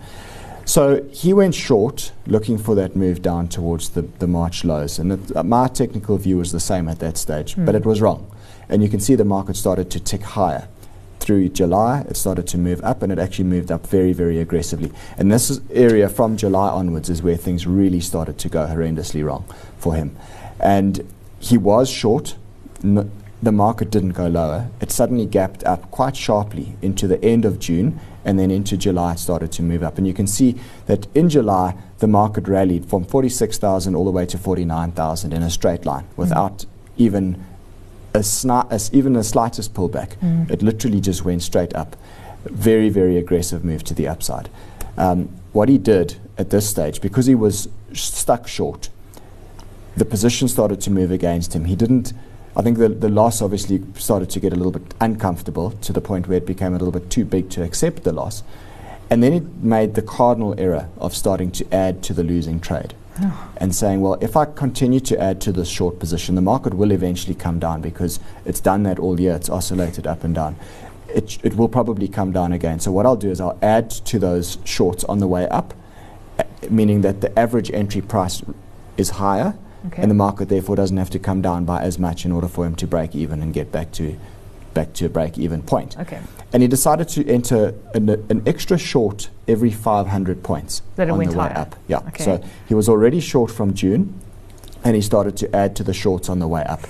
So 0.66 1.04
he 1.12 1.32
went 1.34 1.54
short, 1.54 2.12
looking 2.26 2.58
for 2.58 2.74
that 2.76 2.96
move 2.96 3.22
down 3.22 3.48
towards 3.48 3.90
the, 3.90 4.02
the 4.20 4.28
March 4.28 4.64
lows. 4.66 4.98
And 5.00 5.12
it, 5.14 5.36
uh, 5.36 5.44
my 5.44 5.68
technical 5.68 6.18
view 6.18 6.38
was 6.38 6.52
the 6.52 6.60
same 6.60 6.88
at 6.88 7.00
that 7.00 7.18
stage, 7.18 7.56
but 7.56 7.72
Hmm. 7.72 7.76
it 7.76 7.86
was 7.86 8.02
wrong. 8.02 8.26
And 8.68 8.82
you 8.82 8.90
can 8.90 9.00
see 9.00 9.14
the 9.16 9.24
market 9.26 9.56
started 9.56 9.92
to 9.92 10.00
tick 10.00 10.24
higher. 10.24 10.68
Through 11.20 11.50
July, 11.50 12.02
it 12.10 12.18
started 12.18 12.46
to 12.48 12.58
move 12.58 12.82
up, 12.84 13.02
and 13.04 13.12
it 13.12 13.20
actually 13.20 13.46
moved 13.46 13.72
up 13.72 13.88
very, 13.88 14.12
very 14.14 14.40
aggressively. 14.40 14.92
And 15.18 15.32
this 15.32 15.60
area 15.72 16.10
from 16.10 16.36
July 16.36 16.70
onwards 16.70 17.10
is 17.10 17.22
where 17.24 17.38
things 17.38 17.66
really 17.68 18.00
started 18.02 18.38
to 18.40 18.50
go 18.50 18.66
horrendously 18.68 19.24
wrong 19.24 19.46
for 19.78 19.96
him. 19.96 20.16
And 20.60 21.08
he 21.40 21.58
was 21.58 21.90
short. 21.90 22.36
N- 22.84 23.12
the 23.42 23.52
market 23.52 23.92
didn't 23.92 24.12
go 24.14 24.28
lower. 24.28 24.68
It 24.82 24.92
suddenly 24.92 25.26
gapped 25.26 25.64
up 25.64 25.90
quite 25.92 26.16
sharply 26.16 26.76
into 26.82 27.08
the 27.08 27.24
end 27.24 27.46
of 27.46 27.60
June, 27.60 28.00
and 28.26 28.40
then 28.40 28.52
into 28.52 28.76
July 28.76 29.14
it 29.14 29.20
started 29.20 29.52
to 29.54 29.64
move 29.64 29.84
up. 29.84 29.98
And 29.98 30.06
you 30.06 30.14
can 30.14 30.28
see 30.28 30.60
that 30.88 31.08
in 31.16 31.30
July, 31.30 31.76
the 32.00 32.08
market 32.08 32.48
rallied 32.48 32.86
from 32.86 33.06
46,000 33.06 33.96
all 33.96 34.04
the 34.04 34.12
way 34.12 34.26
to 34.26 34.38
49,000 34.38 35.32
in 35.32 35.44
a 35.44 35.50
straight 35.50 35.86
line 35.86 36.06
without 36.18 36.66
even 36.98 37.42
a 38.14 38.20
sni- 38.20 38.70
as 38.72 38.92
even 38.94 39.14
the 39.14 39.24
slightest 39.24 39.74
pullback. 39.74 40.18
Mm. 40.20 40.50
It 40.50 40.62
literally 40.62 41.00
just 41.00 41.24
went 41.24 41.44
straight 41.44 41.74
up. 41.76 41.96
Very, 42.46 42.90
very 42.90 43.18
aggressive 43.18 43.64
move 43.64 43.84
to 43.86 43.94
the 43.94 44.08
upside. 44.08 44.50
Um, 44.98 45.30
what 45.54 45.70
he 45.70 45.78
did 45.78 46.18
at 46.38 46.50
this 46.50 46.70
stage, 46.70 47.02
because 47.02 47.26
he 47.26 47.36
was 47.36 47.70
sh- 47.94 48.02
stuck 48.02 48.48
short, 48.48 48.90
the 49.96 50.06
position 50.06 50.48
started 50.48 50.82
to 50.82 50.92
move 50.92 51.12
against 51.12 51.54
him. 51.54 51.66
He 51.66 51.76
didn't. 51.76 52.14
I 52.58 52.62
think 52.62 52.78
the, 52.78 52.90
the 52.90 53.10
loss 53.10 53.42
obviously 53.42 53.84
started 53.96 54.30
to 54.30 54.40
get 54.40 54.54
a 54.54 54.56
little 54.56 54.72
bit 54.72 54.94
uncomfortable 55.02 55.72
to 55.72 55.92
the 55.92 56.02
point 56.02 56.28
where 56.28 56.38
it 56.38 56.46
became 56.46 56.74
a 56.74 56.78
little 56.78 56.92
bit 56.92 57.10
too 57.10 57.26
big 57.26 57.50
to 57.52 57.64
accept 57.64 58.04
the 58.04 58.14
loss. 58.14 58.44
And 59.10 59.22
then 59.22 59.34
it 59.34 59.44
made 59.62 59.96
the 59.96 60.02
cardinal 60.02 60.56
error 60.58 60.90
of 60.98 61.14
starting 61.14 61.52
to 61.52 61.74
add 61.74 62.02
to 62.04 62.14
the 62.14 62.24
losing 62.24 62.60
trade 62.60 62.96
and 63.58 63.74
saying, 63.74 64.02
well, 64.02 64.18
if 64.20 64.36
I 64.36 64.46
continue 64.46 65.00
to 65.02 65.22
add 65.22 65.40
to 65.42 65.52
this 65.52 65.70
short 65.70 66.00
position, 66.00 66.36
the 66.36 66.42
market 66.42 66.74
will 66.74 66.92
eventually 66.92 67.36
come 67.36 67.60
down 67.60 67.82
because 67.82 68.20
it's 68.46 68.60
done 68.60 68.84
that 68.84 69.00
all 69.00 69.20
year. 69.20 69.36
It's 69.36 69.50
oscillated 69.50 70.08
up 70.08 70.24
and 70.24 70.36
down. 70.36 70.58
It, 71.08 71.38
it 71.44 71.56
will 71.56 71.70
probably 71.70 72.08
come 72.08 72.32
down 72.32 72.52
again. 72.52 72.80
So 72.80 72.92
what 72.92 73.06
I'll 73.06 73.16
do 73.16 73.32
is 73.32 73.40
I'll 73.40 73.58
add 73.62 73.90
to 73.90 74.20
those 74.20 74.58
shorts 74.66 75.04
on 75.06 75.20
the 75.20 75.28
way 75.28 75.48
up, 75.48 75.74
uh, 76.40 76.44
meaning 76.70 77.02
that 77.02 77.22
the 77.22 77.38
average 77.40 77.72
entry 77.72 78.02
price 78.02 78.42
is 78.98 79.12
higher, 79.12 79.56
Okay. 79.88 80.02
and 80.02 80.10
the 80.12 80.16
market 80.16 80.50
therefore 80.50 80.76
doesn't 80.76 80.98
have 80.98 81.10
to 81.12 81.20
come 81.20 81.42
down 81.42 81.66
by 81.66 81.82
as 81.82 81.98
much 82.00 82.26
in 82.26 82.32
order 82.32 82.48
for 82.48 82.66
him 82.66 82.76
to 82.76 82.88
break 82.88 83.16
even 83.16 83.42
and 83.42 83.54
get 83.54 83.72
back 83.72 83.92
to 83.94 84.18
back 84.74 84.92
to 84.94 85.06
a 85.06 85.10
break 85.10 85.38
even 85.38 85.62
point. 85.62 85.98
okay. 85.98 86.20
And 86.52 86.62
he 86.62 86.68
decided 86.68 87.08
to 87.10 87.26
enter 87.30 87.74
an, 87.94 88.10
an 88.10 88.44
extra 88.46 88.78
short 88.78 89.30
every 89.48 89.72
500 89.72 90.44
points 90.44 90.82
That 90.98 91.08
it 91.08 91.12
on 91.12 91.18
went 91.18 91.32
the 91.32 91.38
way 91.38 91.46
higher. 91.48 91.58
up. 91.60 91.76
Yeah. 91.88 92.00
Okay. 92.10 92.24
So 92.26 92.44
he 92.68 92.74
was 92.74 92.90
already 92.90 93.22
short 93.22 93.50
from 93.52 93.74
June, 93.74 94.20
and 94.84 94.96
he 94.96 95.02
started 95.02 95.38
to 95.38 95.56
add 95.56 95.76
to 95.78 95.84
the 95.84 95.94
shorts 95.94 96.28
on 96.28 96.40
the 96.40 96.48
way 96.48 96.64
up. 96.66 96.82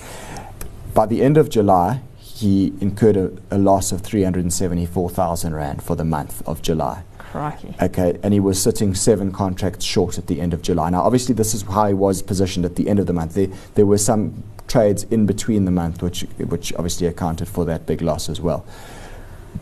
By 0.96 1.06
the 1.06 1.22
end 1.22 1.38
of 1.38 1.50
July, 1.50 2.02
he 2.18 2.74
incurred 2.82 3.18
a, 3.18 3.32
a 3.52 3.58
loss 3.60 3.92
of 3.92 4.02
374,000 4.02 5.54
rand 5.54 5.84
for 5.84 5.96
the 5.96 6.04
month 6.06 6.42
of 6.48 6.62
July. 6.64 7.04
Crikey. 7.36 7.76
Okay, 7.82 8.18
and 8.24 8.34
he 8.34 8.40
was 8.40 8.62
sitting 8.62 8.96
seven 8.96 9.32
contracts 9.32 9.84
short 9.84 10.18
at 10.18 10.28
the 10.28 10.42
end 10.42 10.54
of 10.54 10.62
July. 10.62 10.90
Now, 10.90 11.02
obviously, 11.02 11.36
this 11.36 11.54
is 11.54 11.64
how 11.64 11.88
he 11.88 11.94
was 11.94 12.22
positioned 12.22 12.66
at 12.66 12.76
the 12.76 12.88
end 12.90 13.00
of 13.00 13.08
the 13.08 13.14
month. 13.14 13.34
There, 13.34 13.48
there 13.76 13.86
were 13.86 13.98
some 13.98 14.44
trades 14.68 15.04
in 15.12 15.26
between 15.26 15.66
the 15.66 15.72
month, 15.72 16.02
which, 16.02 16.22
which 16.38 16.74
obviously 16.74 17.08
accounted 17.08 17.48
for 17.48 17.66
that 17.66 17.86
big 17.86 18.02
loss 18.02 18.30
as 18.30 18.42
well. 18.42 18.66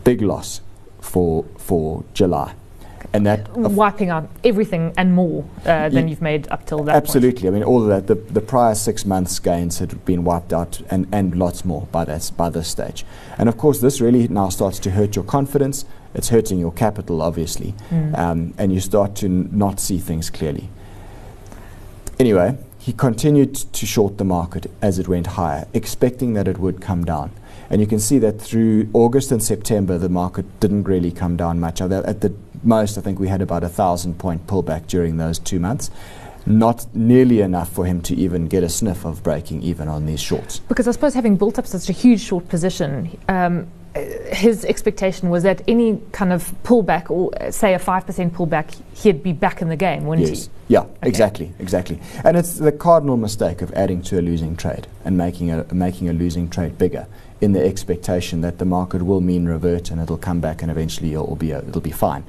Big 0.04 0.22
loss 0.22 0.62
for 1.02 1.46
for 1.58 2.04
July, 2.14 2.56
and 3.14 3.26
that 3.28 3.56
Wiping 3.56 4.10
out 4.10 4.30
everything 4.44 4.94
and 4.98 5.14
more 5.14 5.46
uh, 5.66 5.90
than 5.90 6.08
you've 6.08 6.22
made 6.22 6.48
up 6.50 6.66
till 6.66 6.84
that 6.84 6.96
absolutely. 6.96 7.48
I 7.48 7.52
mean, 7.52 7.64
all 7.64 7.84
of 7.84 7.90
that. 7.90 8.08
The, 8.08 8.16
the 8.16 8.42
prior 8.42 8.74
six 8.74 9.06
months' 9.06 9.38
gains 9.40 9.80
had 9.80 10.04
been 10.06 10.24
wiped 10.24 10.54
out, 10.54 10.82
and, 10.90 11.08
and 11.12 11.36
lots 11.36 11.64
more 11.64 11.88
by 11.92 12.06
that 12.06 12.32
by 12.36 12.50
this 12.50 12.68
stage. 12.68 13.06
And 13.38 13.50
of 13.50 13.58
course, 13.58 13.80
this 13.82 14.02
really 14.02 14.28
now 14.28 14.50
starts 14.50 14.80
to 14.80 14.92
hurt 14.92 15.16
your 15.16 15.26
confidence. 15.26 15.86
It's 16.14 16.30
hurting 16.30 16.60
your 16.60 16.72
capital, 16.72 17.22
obviously. 17.22 17.74
Mm. 17.90 18.18
um, 18.18 18.54
and 18.58 18.74
you 18.74 18.80
start 18.80 19.16
to 19.18 19.26
n- 19.26 19.50
not 19.52 19.80
see 19.80 19.98
things 19.98 20.30
clearly. 20.30 20.70
Anyway, 22.20 22.58
he 22.78 22.94
continued 22.94 23.56
to 23.56 23.86
short 23.86 24.18
the 24.18 24.24
market 24.24 24.70
as 24.82 25.00
it 25.00 25.08
went 25.08 25.28
higher, 25.28 25.68
expecting 25.74 26.34
that 26.34 26.48
it 26.48 26.58
would 26.58 26.82
come 26.82 27.06
down. 27.06 27.32
And 27.70 27.82
you 27.82 27.88
can 27.88 28.00
see 28.00 28.20
that 28.20 28.42
through 28.42 28.90
August 28.94 29.32
and 29.32 29.42
September, 29.42 29.98
the 29.98 30.10
market 30.10 30.46
didn't 30.60 30.84
really 30.84 31.12
come 31.12 31.38
down 31.38 31.60
much. 31.60 31.82
At 31.82 32.22
the 32.22 32.34
most, 32.62 32.98
I 32.98 33.02
think 33.02 33.20
we 33.20 33.30
had 33.30 33.42
about 33.42 33.64
a 33.64 33.70
thousand 33.70 34.20
point 34.20 34.46
pullback 34.48 34.88
during 34.88 35.18
those 35.18 35.40
two 35.40 35.60
months. 35.60 35.90
Not 36.46 36.86
nearly 36.94 37.40
enough 37.40 37.72
for 37.72 37.86
him 37.86 38.02
to 38.02 38.16
even 38.16 38.48
get 38.48 38.64
a 38.64 38.70
sniff 38.70 39.06
of 39.06 39.24
breaking 39.24 39.64
even 39.64 39.88
on 39.88 40.06
these 40.06 40.20
shorts. 40.20 40.60
Because 40.60 40.88
I 40.88 40.92
suppose 40.92 41.14
having 41.14 41.38
built 41.38 41.58
up 41.58 41.66
such 41.66 41.90
a 41.90 41.94
huge 41.94 42.20
short 42.20 42.50
position, 42.50 43.18
um, 43.30 43.68
his 43.96 44.66
expectation 44.66 45.30
was 45.30 45.44
that 45.44 45.62
any 45.68 46.02
kind 46.12 46.34
of 46.34 46.52
pullback, 46.64 47.10
or 47.12 47.32
say 47.52 47.74
a 47.76 47.80
5% 47.80 48.32
pullback, 48.32 48.76
he'd 48.96 49.22
be 49.22 49.34
back 49.34 49.62
in 49.62 49.70
the 49.70 49.76
game, 49.76 50.06
wouldn't 50.06 50.28
yes. 50.28 50.50
Yeah, 50.68 50.80
Okay. 50.80 50.90
exactly, 51.04 51.54
exactly. 51.60 52.00
And 52.24 52.36
it's 52.36 52.58
the 52.58 52.72
cardinal 52.72 53.18
mistake 53.18 53.62
of 53.62 53.72
adding 53.74 54.02
to 54.04 54.20
a 54.20 54.22
losing 54.22 54.56
trade 54.56 54.88
and 55.06 55.18
making 55.18 55.52
a 55.52 55.66
making 55.74 56.10
a 56.10 56.14
losing 56.14 56.50
trade 56.50 56.78
bigger 56.78 57.06
in 57.42 57.52
the 57.52 57.64
expectation 57.64 58.42
that 58.42 58.58
the 58.58 58.66
market 58.66 59.04
will 59.06 59.22
mean 59.22 59.46
revert 59.46 59.92
and 59.92 60.02
it'll 60.02 60.18
come 60.18 60.40
back 60.40 60.62
and 60.62 60.72
eventually 60.72 61.14
it'll 61.14 61.36
be 61.36 61.52
a, 61.52 61.60
it'll 61.60 61.82
be 61.82 61.92
fine. 61.92 62.24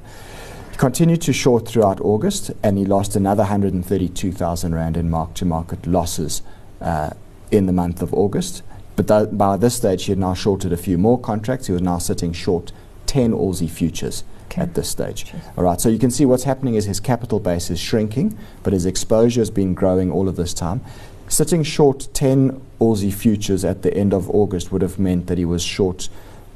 He 0.71 0.77
continued 0.77 1.21
to 1.21 1.33
short 1.33 1.67
throughout 1.67 2.01
August 2.01 2.51
and 2.61 2.77
he 2.77 2.85
lost 2.85 3.15
another 3.15 3.43
132,000 3.43 4.75
Rand 4.75 4.97
in 4.97 5.09
mark 5.09 5.33
to 5.35 5.45
market 5.45 5.87
losses 5.87 6.41
uh, 6.81 7.11
in 7.49 7.65
the 7.65 7.73
month 7.73 8.01
of 8.01 8.13
August. 8.13 8.61
But 8.95 9.07
th- 9.07 9.29
by 9.33 9.57
this 9.57 9.75
stage, 9.75 10.05
he 10.05 10.11
had 10.11 10.19
now 10.19 10.33
shorted 10.33 10.71
a 10.71 10.77
few 10.77 10.97
more 10.97 11.19
contracts. 11.19 11.67
He 11.67 11.73
was 11.73 11.81
now 11.81 11.97
sitting 11.97 12.31
short 12.33 12.71
10 13.07 13.33
ALSI 13.33 13.69
futures 13.69 14.23
Okay. 14.47 14.61
at 14.61 14.73
this 14.75 14.87
stage. 14.89 15.25
All 15.57 15.63
right, 15.63 15.81
so 15.81 15.89
you 15.89 15.99
can 15.99 16.11
see 16.11 16.25
what's 16.25 16.43
happening 16.43 16.75
is 16.75 16.85
his 16.85 16.99
capital 16.99 17.39
base 17.39 17.69
is 17.69 17.79
shrinking, 17.79 18.37
but 18.63 18.73
his 18.73 18.85
exposure 18.85 19.41
has 19.41 19.49
been 19.49 19.73
growing 19.73 20.11
all 20.11 20.29
of 20.29 20.35
this 20.35 20.53
time. 20.53 20.81
Sitting 21.27 21.63
short 21.63 22.07
10 22.13 22.61
ALSI 22.79 23.11
futures 23.11 23.65
at 23.65 23.81
the 23.81 23.93
end 23.93 24.13
of 24.13 24.29
August 24.29 24.71
would 24.71 24.81
have 24.83 24.99
meant 24.99 25.27
that 25.27 25.37
he 25.39 25.45
was 25.45 25.63
short 25.63 26.07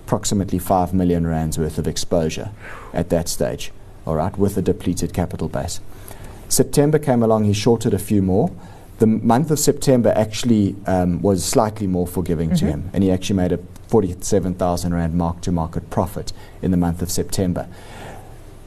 approximately 0.05 0.59
5 0.59 0.93
million 0.93 1.25
rands 1.27 1.57
worth 1.57 1.77
of 1.77 1.87
exposure 1.87 2.51
at 2.93 3.09
that 3.09 3.27
stage, 3.27 3.71
all 4.05 4.15
right, 4.15 4.37
with 4.37 4.55
a 4.57 4.61
depleted 4.61 5.13
capital 5.13 5.49
base. 5.49 5.79
September 6.47 6.97
came 6.99 7.21
along, 7.21 7.43
he 7.45 7.53
shorted 7.53 7.93
a 7.93 7.99
few 7.99 8.21
more. 8.21 8.51
The 8.99 9.07
month 9.07 9.49
of 9.49 9.59
September 9.59 10.11
actually 10.15 10.75
um, 10.85 11.21
was 11.21 11.43
slightly 11.43 11.87
more 11.87 12.05
forgiving 12.05 12.49
to 12.55 12.65
Mhm. 12.65 12.69
him, 12.69 12.89
and 12.93 13.03
he 13.03 13.11
actually 13.11 13.37
made 13.37 13.53
a 13.53 13.59
47,000 13.87 14.93
Rand 14.93 15.13
mark 15.13 15.39
to 15.41 15.51
market 15.53 15.89
profit 15.89 16.33
in 16.61 16.71
the 16.71 16.77
month 16.77 17.01
of 17.01 17.09
September. 17.09 17.67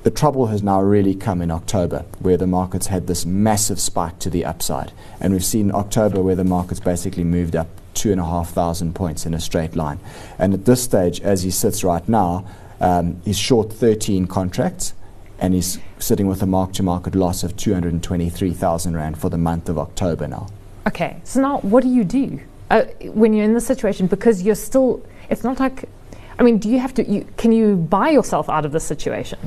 The 0.05 0.11
trouble 0.11 0.47
has 0.47 0.63
now 0.63 0.81
really 0.81 1.15
come 1.15 1.43
in 1.43 1.51
October, 1.51 2.05
where 2.19 2.37
the 2.39 2.47
markets 2.47 2.87
had 2.89 3.07
this 3.07 3.25
massive 3.27 3.79
spike 3.79 4.19
to 4.21 4.31
the 4.31 4.45
upside. 4.45 4.91
And 5.21 5.33
we've 5.33 5.45
seen 5.45 5.71
October 5.73 6.23
where 6.23 6.35
the 6.35 6.45
markets 6.45 6.81
basically 6.81 7.25
moved 7.25 7.55
up 7.55 7.69
two 7.95 8.11
and 8.11 8.21
a 8.21 8.25
half 8.25 8.51
thousand 8.51 8.95
points 8.95 9.27
in 9.27 9.35
a 9.35 9.39
straight 9.41 9.77
line. 9.77 9.99
And 10.39 10.55
at 10.55 10.65
this 10.65 10.83
stage, 10.83 11.21
as 11.21 11.43
he 11.43 11.51
sits 11.51 11.85
right 11.85 12.09
now, 12.09 12.45
um, 12.81 13.17
he's 13.25 13.39
short 13.39 13.71
13 13.73 14.27
contracts 14.27 14.95
and 15.43 15.55
he's 15.55 15.81
sitting 15.99 16.29
with 16.29 16.41
a 16.41 16.47
mark 16.47 16.73
to 16.73 16.85
market 16.85 17.17
loss 17.17 17.43
of 17.43 17.57
223,000 17.57 18.97
Rand 18.97 19.19
for 19.19 19.29
the 19.29 19.37
month 19.37 19.69
of 19.69 19.77
October 19.77 20.29
now. 20.29 20.47
Okay, 20.87 21.21
so 21.25 21.41
now 21.41 21.59
what 21.59 21.83
do 21.83 21.89
you 21.89 22.05
do 22.05 22.41
uh, 22.71 22.85
when 23.03 23.35
you're 23.35 23.45
in 23.45 23.53
this 23.53 23.67
situation? 23.67 24.07
Because 24.07 24.43
you're 24.43 24.55
still, 24.55 25.05
it's 25.29 25.43
not 25.43 25.59
like, 25.59 25.89
I 26.39 26.45
mean, 26.45 26.59
do 26.59 26.69
you 26.71 26.79
have 26.79 26.95
to, 26.95 27.05
you, 27.05 27.27
can 27.37 27.51
you 27.51 27.75
buy 27.75 28.11
yourself 28.11 28.49
out 28.49 28.65
of 28.65 28.71
this 28.71 28.85
situation? 28.85 29.39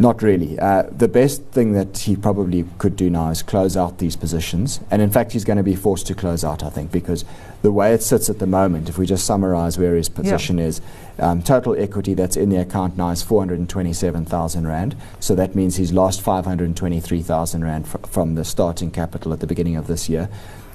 Not 0.00 0.22
really. 0.22 0.58
Uh, 0.58 0.84
the 0.90 1.08
best 1.08 1.42
thing 1.52 1.72
that 1.72 1.98
he 1.98 2.16
probably 2.16 2.64
could 2.78 2.96
do 2.96 3.10
now 3.10 3.28
is 3.28 3.42
close 3.42 3.76
out 3.76 3.98
these 3.98 4.16
positions. 4.16 4.80
And 4.90 5.02
in 5.02 5.10
fact, 5.10 5.32
he's 5.32 5.44
going 5.44 5.58
to 5.58 5.62
be 5.62 5.76
forced 5.76 6.06
to 6.06 6.14
close 6.14 6.42
out, 6.42 6.62
I 6.62 6.70
think, 6.70 6.90
because 6.90 7.26
the 7.60 7.70
way 7.70 7.92
it 7.92 8.02
sits 8.02 8.30
at 8.30 8.38
the 8.38 8.46
moment, 8.46 8.88
if 8.88 8.96
we 8.96 9.04
just 9.04 9.26
summarize 9.26 9.76
where 9.76 9.94
his 9.94 10.08
position 10.08 10.58
is, 10.58 10.80
um, 11.18 11.42
total 11.42 11.78
equity 11.78 12.14
that's 12.14 12.34
in 12.34 12.48
the 12.48 12.56
account 12.56 12.96
now 12.96 13.10
is 13.10 13.22
427,000 13.22 14.66
Rand. 14.66 14.96
So 15.20 15.34
that 15.34 15.54
means 15.54 15.76
he's 15.76 15.92
lost 15.92 16.22
523,000 16.22 17.62
Rand 17.62 17.86
fr- 17.86 17.98
from 18.08 18.36
the 18.36 18.44
starting 18.46 18.90
capital 18.90 19.34
at 19.34 19.40
the 19.40 19.46
beginning 19.46 19.76
of 19.76 19.86
this 19.86 20.08
year. 20.08 20.30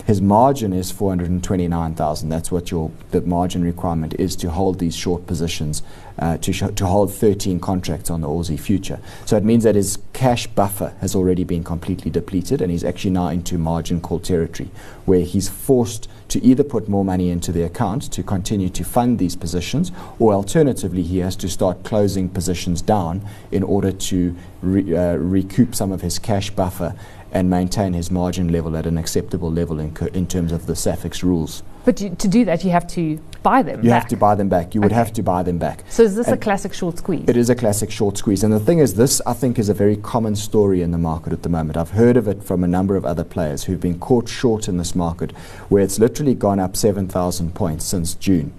His 0.05 0.21
margin 0.21 0.71
is 0.71 0.91
429,000. 0.91 2.29
That's 2.29 2.51
what 2.51 2.69
your 2.69 2.91
the 3.09 3.21
margin 3.21 3.63
requirement 3.63 4.13
is 4.19 4.35
to 4.37 4.51
hold 4.51 4.77
these 4.77 4.95
short 4.95 5.25
positions, 5.25 5.81
uh, 6.19 6.37
to, 6.37 6.53
sh- 6.53 6.75
to 6.75 6.85
hold 6.85 7.11
13 7.11 7.59
contracts 7.59 8.11
on 8.11 8.21
the 8.21 8.27
ALSI 8.27 8.59
future. 8.59 8.99
So 9.25 9.35
it 9.35 9.43
means 9.43 9.63
that 9.63 9.73
his 9.73 9.97
cash 10.13 10.45
buffer 10.45 10.93
has 11.01 11.15
already 11.15 11.43
been 11.43 11.63
completely 11.63 12.11
depleted 12.11 12.61
and 12.61 12.71
he's 12.71 12.83
actually 12.83 13.11
now 13.11 13.29
into 13.29 13.57
margin 13.57 13.99
call 13.99 14.19
territory 14.19 14.69
where 15.05 15.21
he's 15.21 15.49
forced 15.49 16.07
to 16.29 16.43
either 16.43 16.63
put 16.63 16.89
more 16.89 17.05
money 17.05 17.29
into 17.29 17.51
the 17.51 17.63
account 17.63 18.03
to 18.11 18.23
continue 18.23 18.69
to 18.69 18.83
fund 18.83 19.19
these 19.19 19.35
positions 19.35 19.91
or 20.19 20.33
alternatively 20.33 21.03
he 21.03 21.19
has 21.19 21.35
to 21.35 21.49
start 21.49 21.83
closing 21.83 22.29
positions 22.29 22.81
down 22.81 23.21
in 23.51 23.63
order 23.63 23.91
to 23.91 24.35
re- 24.61 24.95
uh, 24.95 25.15
recoup 25.15 25.75
some 25.75 25.91
of 25.91 26.01
his 26.01 26.19
cash 26.19 26.49
buffer 26.49 26.95
and 27.31 27.49
maintain 27.49 27.93
his 27.93 28.09
margin 28.09 28.47
level 28.51 28.77
at 28.77 28.85
an 28.85 28.97
acceptable 28.97 29.51
level 29.51 29.79
in, 29.79 29.93
co- 29.93 30.07
in 30.07 30.25
terms 30.25 30.51
of 30.51 30.65
the 30.67 30.73
SAFEX 30.73 31.21
rules. 31.21 31.63
But 31.85 32.01
you, 32.01 32.09
to 32.15 32.27
do 32.27 32.45
that, 32.45 32.63
you 32.63 32.71
have 32.71 32.87
to 32.87 33.19
buy 33.43 33.61
them. 33.61 33.83
You 33.83 33.91
back. 33.91 34.01
have 34.01 34.09
to 34.09 34.17
buy 34.17 34.35
them 34.35 34.49
back. 34.49 34.73
You 34.73 34.81
would 34.81 34.91
have 34.91 35.13
to 35.13 35.21
buy 35.23 35.43
them 35.43 35.59
back. 35.59 35.83
So 35.89 36.03
is 36.03 36.15
this 36.15 36.27
a 36.27 36.37
classic 36.37 36.73
short 36.73 36.97
squeeze? 36.97 37.29
It 37.29 37.37
is 37.37 37.49
a 37.49 37.55
classic 37.55 37.91
short 37.91 38.17
squeeze. 38.17 38.43
And 38.43 38.51
the 38.51 38.59
thing 38.59 38.79
is, 38.79 38.95
this, 38.95 39.21
I 39.25 39.33
think, 39.33 39.59
is 39.59 39.69
a 39.69 39.73
very 39.73 39.95
common 39.95 40.35
story 40.35 40.81
in 40.81 40.91
the 40.91 40.97
market 40.97 41.31
at 41.31 41.43
the 41.43 41.49
moment. 41.49 41.77
I've 41.77 41.91
heard 41.91 42.17
of 42.17 42.27
it 42.27 42.43
from 42.43 42.63
a 42.63 42.67
number 42.67 42.95
of 42.95 43.05
other 43.05 43.23
players 43.23 43.65
who've 43.65 43.79
been 43.79 43.99
caught 43.99 44.27
short 44.27 44.67
in 44.67 44.77
this 44.77 44.95
market, 44.95 45.31
where 45.69 45.83
it's 45.83 45.99
literally 45.99 46.33
gone 46.33 46.59
up 46.59 46.75
7,000 46.75 47.53
points 47.53 47.85
since 47.85 48.15
June 48.15 48.51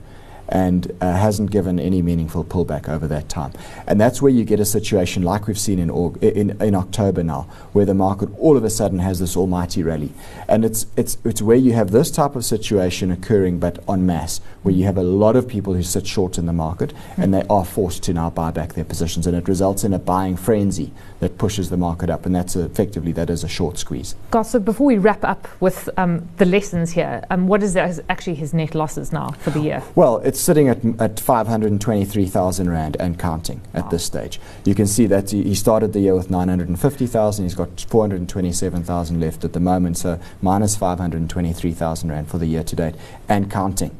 and 0.48 0.92
uh, 1.00 1.12
hasn't 1.12 1.50
given 1.50 1.78
any 1.80 2.02
meaningful 2.02 2.44
pullback 2.44 2.88
over 2.88 3.06
that 3.08 3.28
time. 3.28 3.52
And 3.86 4.00
that's 4.00 4.22
where 4.22 4.30
you 4.30 4.44
get 4.44 4.60
a 4.60 4.64
situation 4.64 5.22
like 5.22 5.46
we've 5.46 5.58
seen 5.58 5.78
in, 5.78 5.88
Aug- 5.88 6.22
in, 6.22 6.60
in 6.62 6.74
October 6.74 7.22
now, 7.22 7.42
where 7.72 7.84
the 7.84 7.94
market 7.94 8.28
all 8.38 8.56
of 8.56 8.64
a 8.64 8.70
sudden 8.70 8.98
has 9.00 9.18
this 9.18 9.36
almighty 9.36 9.82
rally. 9.82 10.12
And 10.48 10.64
it's, 10.64 10.86
it's, 10.96 11.18
it's 11.24 11.42
where 11.42 11.56
you 11.56 11.72
have 11.72 11.90
this 11.90 12.10
type 12.10 12.36
of 12.36 12.44
situation 12.44 13.10
occurring, 13.10 13.58
but 13.58 13.82
en 13.88 14.06
masse, 14.06 14.40
where 14.62 14.74
you 14.74 14.84
have 14.84 14.96
a 14.96 15.02
lot 15.02 15.36
of 15.36 15.48
people 15.48 15.74
who 15.74 15.82
sit 15.82 16.06
short 16.06 16.38
in 16.38 16.46
the 16.46 16.52
market 16.52 16.92
and 17.16 17.32
they 17.32 17.42
are 17.48 17.64
forced 17.64 18.02
to 18.04 18.12
now 18.12 18.30
buy 18.30 18.50
back 18.50 18.74
their 18.74 18.84
positions. 18.84 19.26
And 19.26 19.36
it 19.36 19.48
results 19.48 19.84
in 19.84 19.92
a 19.92 19.98
buying 19.98 20.36
frenzy 20.36 20.92
that 21.20 21.38
pushes 21.38 21.70
the 21.70 21.76
market 21.76 22.10
up. 22.10 22.26
And 22.26 22.34
that's 22.34 22.56
effectively, 22.56 23.12
that 23.12 23.30
is 23.30 23.42
a 23.42 23.48
short 23.48 23.78
squeeze. 23.78 24.14
Guys, 24.30 24.50
so 24.50 24.58
before 24.58 24.86
we 24.86 24.98
wrap 24.98 25.24
up 25.24 25.48
with 25.60 25.88
um, 25.96 26.28
the 26.36 26.44
lessons 26.44 26.92
here, 26.92 27.24
um, 27.30 27.48
what 27.48 27.62
is 27.62 27.76
actually 27.76 28.34
his 28.34 28.54
net 28.54 28.74
losses 28.74 29.12
now 29.12 29.30
for 29.30 29.50
the 29.50 29.60
year? 29.60 29.82
Well, 29.94 30.18
it's 30.18 30.35
sitting 30.40 30.68
at, 30.68 30.78
at 31.00 31.18
523,000 31.20 32.70
Rand 32.70 32.96
and 33.00 33.18
counting 33.18 33.60
at 33.74 33.84
Wow. 33.84 33.90
this 33.90 34.04
stage. 34.04 34.40
You 34.64 34.74
can 34.74 34.86
see 34.86 35.06
that 35.06 35.30
he 35.30 35.42
he 35.42 35.54
started 35.54 35.92
the 35.92 36.00
year 36.00 36.14
with 36.14 36.30
950,000. 36.30 37.44
He's 37.44 37.54
got 37.54 37.80
427,000 37.88 39.20
left 39.20 39.44
at 39.44 39.52
the 39.52 39.60
moment, 39.60 39.98
so 39.98 40.18
minus 40.42 40.76
523,000 40.76 42.10
Rand 42.10 42.28
for 42.28 42.38
the 42.38 42.46
year 42.46 42.62
to 42.64 42.76
date 42.76 42.94
and 43.28 43.50
counting. 43.50 43.90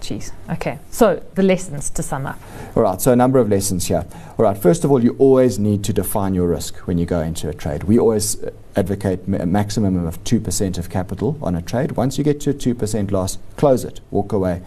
Jeez. 0.00 0.30
Okay. 0.50 0.78
So 0.90 1.22
the 1.34 1.42
lessons 1.42 1.90
to 1.90 2.02
sum 2.02 2.26
up. 2.26 2.38
All 2.76 2.82
right, 2.82 3.00
so 3.00 3.12
a 3.12 3.16
number 3.16 3.38
of 3.38 3.48
lessons 3.48 3.86
here. 3.86 4.04
All 4.38 4.44
right, 4.44 4.56
first 4.56 4.84
of 4.84 4.90
all, 4.92 5.02
you 5.02 5.16
always 5.18 5.58
need 5.58 5.82
to 5.84 5.92
define 5.92 6.34
your 6.34 6.46
risk 6.46 6.76
when 6.86 6.98
you 6.98 7.06
go 7.06 7.20
into 7.22 7.48
a 7.48 7.54
trade. 7.54 7.84
We 7.84 7.98
always 7.98 8.40
uh, 8.42 8.50
advocate 8.76 9.26
ma- 9.26 9.38
a 9.38 9.46
maximum 9.46 10.06
of 10.06 10.22
2% 10.22 10.78
of 10.78 10.90
capital 10.90 11.38
on 11.42 11.56
a 11.56 11.62
trade. 11.62 11.92
Once 11.92 12.18
you 12.18 12.24
get 12.24 12.40
to 12.42 12.50
a 12.50 12.54
2% 12.54 13.10
loss, 13.10 13.38
close 13.56 13.84
it, 13.84 14.00
walk 14.10 14.32
away. 14.32 14.60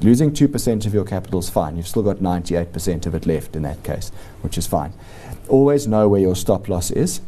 Losing 0.00 0.32
2% 0.32 0.86
of 0.86 0.94
your 0.94 1.04
capital 1.04 1.40
is 1.40 1.50
fine. 1.50 1.76
You've 1.76 1.88
still 1.88 2.02
got 2.02 2.16
98% 2.16 3.06
of 3.06 3.14
it 3.14 3.26
left 3.26 3.54
in 3.54 3.62
that 3.62 3.82
case, 3.82 4.10
which 4.40 4.56
is 4.56 4.66
fine. 4.66 4.92
Always 5.48 5.86
know 5.86 6.08
where 6.08 6.20
your 6.20 6.36
stop 6.36 6.68
loss 6.68 6.90
is 6.90 7.20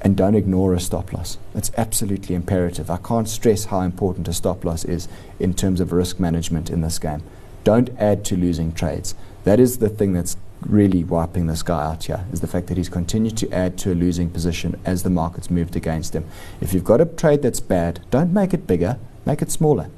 and 0.00 0.16
don't 0.16 0.34
ignore 0.34 0.74
a 0.74 0.80
stop 0.80 1.12
loss. 1.12 1.38
It's 1.54 1.70
absolutely 1.76 2.34
imperative. 2.34 2.90
I 2.90 2.98
can't 2.98 3.28
stress 3.28 3.66
how 3.66 3.80
important 3.80 4.28
a 4.28 4.32
stop 4.32 4.64
loss 4.64 4.84
is 4.84 5.08
in 5.38 5.54
terms 5.54 5.80
of 5.80 5.92
risk 5.92 6.20
management 6.20 6.68
in 6.68 6.82
this 6.82 6.98
game. 6.98 7.22
Don't 7.62 7.90
add 7.98 8.24
to 8.26 8.36
losing 8.36 8.72
trades. 8.72 9.14
That 9.44 9.58
is 9.58 9.78
the 9.78 9.88
thing 9.88 10.12
that's 10.12 10.36
really 10.66 11.04
wiping 11.04 11.46
this 11.46 11.62
guy 11.62 11.84
out 11.84 12.04
here, 12.04 12.24
is 12.32 12.40
the 12.40 12.46
fact 12.46 12.66
that 12.66 12.76
he's 12.76 12.88
continued 12.88 13.36
to 13.38 13.50
add 13.52 13.78
to 13.78 13.92
a 13.92 13.94
losing 13.94 14.30
position 14.30 14.78
as 14.84 15.02
the 15.02 15.10
market's 15.10 15.50
moved 15.50 15.76
against 15.76 16.14
him. 16.14 16.24
If 16.60 16.74
you've 16.74 16.84
got 16.84 17.00
a 17.00 17.06
trade 17.06 17.42
that's 17.42 17.60
bad, 17.60 18.00
don't 18.10 18.32
make 18.32 18.52
it 18.52 18.66
bigger, 18.66 18.98
make 19.24 19.42
it 19.42 19.50
smaller. 19.50 19.88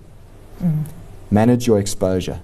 Mm. 0.62 0.84
Manage 1.30 1.66
your 1.66 1.78
exposure. 1.78 2.40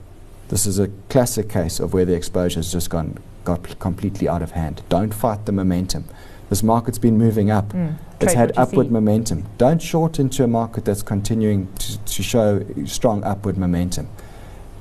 This 0.48 0.66
is 0.66 0.78
a 0.78 0.88
classic 1.08 1.48
case 1.48 1.80
of 1.80 1.94
where 1.94 2.04
the 2.04 2.14
exposure 2.14 2.58
has 2.58 2.72
just 2.72 2.90
gone 2.90 3.18
got 3.44 3.78
completely 3.78 4.28
out 4.28 4.42
of 4.42 4.52
hand. 4.52 4.82
Don't 4.88 5.12
fight 5.12 5.46
the 5.46 5.52
momentum. 5.52 6.04
This 6.48 6.62
market's 6.62 6.98
been 6.98 7.16
moving 7.16 7.50
up. 7.50 7.72
Mm. 7.72 7.96
It's 8.20 8.34
had 8.34 8.52
upward 8.56 8.86
see. 8.86 8.92
momentum. 8.92 9.44
Don't 9.58 9.80
short 9.80 10.18
into 10.18 10.44
a 10.44 10.46
market 10.46 10.84
that's 10.84 11.02
continuing 11.02 11.72
to, 11.74 11.98
to 11.98 12.22
show 12.22 12.64
strong 12.84 13.24
upward 13.24 13.56
momentum. 13.56 14.08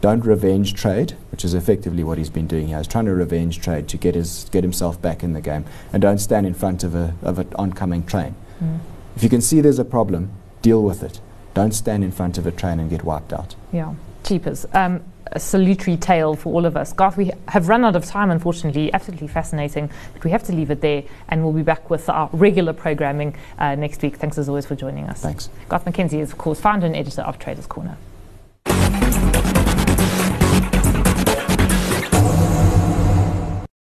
Don't 0.01 0.25
revenge 0.25 0.73
trade, 0.73 1.15
which 1.31 1.45
is 1.45 1.53
effectively 1.53 2.03
what 2.03 2.17
he's 2.17 2.29
been 2.29 2.47
doing 2.47 2.67
here. 2.67 2.77
He's 2.77 2.87
trying 2.87 3.05
to 3.05 3.13
revenge 3.13 3.61
trade 3.61 3.87
to 3.89 3.97
get 3.97 4.15
his 4.15 4.49
get 4.51 4.63
himself 4.63 5.01
back 5.01 5.23
in 5.23 5.33
the 5.33 5.41
game, 5.41 5.63
and 5.93 6.01
don't 6.01 6.17
stand 6.17 6.45
in 6.45 6.53
front 6.53 6.83
of 6.83 6.95
a 6.95 7.15
of 7.21 7.39
an 7.39 7.47
oncoming 7.55 8.05
train. 8.05 8.35
Mm. 8.61 8.79
If 9.15 9.23
you 9.23 9.29
can 9.29 9.41
see 9.41 9.61
there's 9.61 9.79
a 9.79 9.85
problem, 9.85 10.31
deal 10.61 10.83
with 10.83 11.03
it. 11.03 11.19
Don't 11.53 11.73
stand 11.73 12.03
in 12.03 12.11
front 12.11 12.37
of 12.37 12.47
a 12.47 12.51
train 12.51 12.79
and 12.79 12.89
get 12.89 13.03
wiped 13.03 13.33
out. 13.33 13.55
Yeah. 13.71 13.93
Cheapers. 14.23 14.65
Um, 14.73 15.03
a 15.33 15.39
salutary 15.39 15.97
tale 15.97 16.35
for 16.35 16.53
all 16.53 16.65
of 16.65 16.75
us. 16.75 16.93
Garth, 16.93 17.17
we 17.17 17.31
have 17.47 17.69
run 17.69 17.85
out 17.85 17.95
of 17.95 18.05
time, 18.05 18.31
unfortunately. 18.31 18.93
Absolutely 18.93 19.27
fascinating. 19.27 19.89
But 20.13 20.23
we 20.23 20.31
have 20.31 20.43
to 20.43 20.53
leave 20.53 20.71
it 20.71 20.81
there, 20.81 21.03
and 21.29 21.43
we'll 21.43 21.53
be 21.53 21.63
back 21.63 21.89
with 21.89 22.09
our 22.09 22.29
regular 22.33 22.73
programming 22.73 23.35
uh, 23.57 23.75
next 23.75 24.01
week. 24.01 24.17
Thanks 24.17 24.37
as 24.37 24.49
always 24.49 24.65
for 24.65 24.75
joining 24.75 25.05
us. 25.05 25.21
Thanks. 25.21 25.49
Garth 25.69 25.85
McKenzie 25.85 26.19
is, 26.19 26.31
of 26.31 26.37
course, 26.37 26.59
founder 26.59 26.85
and 26.85 26.95
editor 26.95 27.21
of 27.21 27.39
Traders 27.39 27.65
Corner. 27.65 27.97